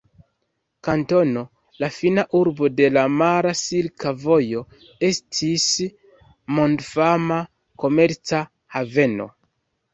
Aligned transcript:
Kantono, 0.85 1.43
la 1.83 1.89
fina 1.97 2.23
urbo 2.39 2.69
de 2.79 2.89
la 2.95 3.03
mara 3.19 3.53
Silka 3.61 4.15
Vojo, 4.25 4.65
estis 5.11 5.69
mondfama 6.57 7.41
komerca 7.87 8.45
haveno. 8.79 9.33